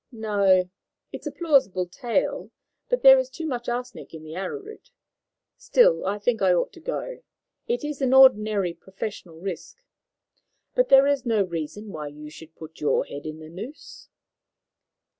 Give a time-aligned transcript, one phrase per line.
[0.11, 0.67] "No.
[1.11, 2.49] It is a plausible tale,
[2.89, 4.89] but there is too much arsenic in that arrowroot.
[5.57, 7.21] Still, I think I ought to go.
[7.67, 9.77] It is an ordinary professional risk.
[10.73, 14.09] But there is no reason why you should put your head into the noose."